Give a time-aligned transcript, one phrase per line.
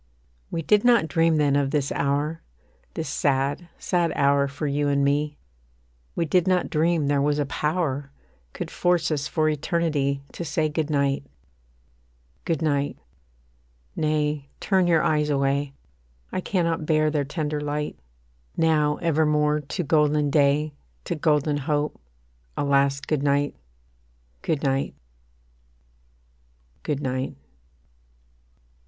[0.49, 2.41] We did not dream then of this hour,
[2.95, 5.37] This sad, sad hour for you and me;
[6.15, 8.09] We did not dream there was a power
[8.51, 11.27] Could force us for eternity To say Good night.
[12.45, 12.97] Good night
[13.95, 15.75] nay, turn your eyes away;
[16.31, 17.95] I cannot bear their tender light.
[18.57, 20.73] Now evermore to golden day,
[21.05, 22.01] To golden hope,
[22.57, 23.53] a last Good night,
[24.41, 24.95] Good night
[26.81, 27.35] Good night.